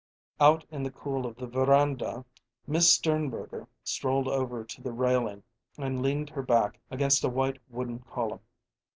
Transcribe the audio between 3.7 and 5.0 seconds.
strolled over to the